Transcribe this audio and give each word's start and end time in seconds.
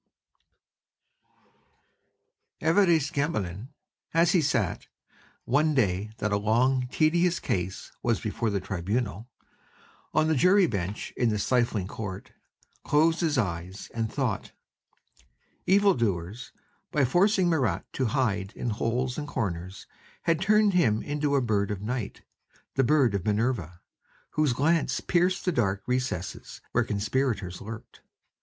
XX 2.59 2.73
Évariste 2.73 3.13
Gamelin, 3.13 3.67
as 4.15 4.31
he 4.31 4.41
sat, 4.41 4.87
one 5.45 5.75
day 5.75 6.09
that 6.17 6.31
a 6.31 6.37
long, 6.37 6.87
tedious 6.87 7.39
case 7.39 7.91
was 8.01 8.19
before 8.19 8.49
the 8.49 8.59
Tribunal, 8.59 9.29
on 10.11 10.27
the 10.27 10.33
jury 10.33 10.65
bench 10.65 11.13
in 11.15 11.29
the 11.29 11.37
stifling 11.37 11.85
court, 11.85 12.31
closed 12.83 13.19
his 13.21 13.37
eyes 13.37 13.91
and 13.93 14.11
thought: 14.11 14.53
"Evil 15.67 15.93
doers, 15.93 16.51
by 16.91 17.05
forcing 17.05 17.47
Marat 17.47 17.83
to 17.93 18.05
hide 18.07 18.53
in 18.53 18.71
holes 18.71 19.19
and 19.19 19.27
corners, 19.27 19.85
had 20.23 20.41
turned 20.41 20.73
him 20.73 21.03
into 21.03 21.35
a 21.35 21.41
bird 21.41 21.69
of 21.69 21.79
night, 21.79 22.23
the 22.73 22.83
bird 22.83 23.13
of 23.13 23.23
Minerva, 23.23 23.81
whose 24.31 24.53
glance 24.53 24.99
pierced 24.99 25.45
the 25.45 25.51
dark 25.51 25.83
recesses 25.85 26.59
where 26.71 26.83
conspirators 26.83 27.61
lurked. 27.61 28.01